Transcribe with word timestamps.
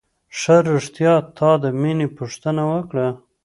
ښه 0.39 0.55
رښتيا 0.69 1.13
تا 1.37 1.49
د 1.63 1.65
مينې 1.81 2.07
پوښتنه 2.17 2.61
وکړه. 2.71 3.07